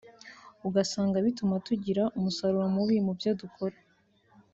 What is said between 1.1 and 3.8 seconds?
bituma tugira umusaruro mubi mu byo dukora